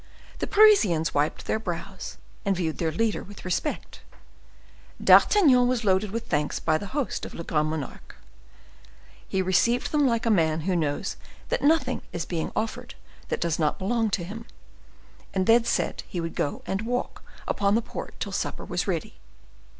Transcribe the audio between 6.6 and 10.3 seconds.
the host of "Le Grand Monarque." He received them like